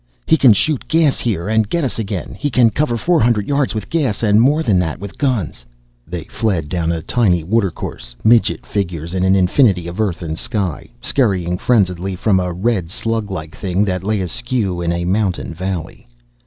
[0.25, 2.33] "He can shoot gas here and get us again!
[2.35, 5.63] He can cover four hundred yards with gas, and more than that with guns."
[6.07, 10.39] They fled down a tiny water course, midget figures in an infinity of earth and
[10.39, 15.53] sky, scurrying frenziedly from a red slug like thing that lay askew in a mountain
[15.53, 16.07] valley.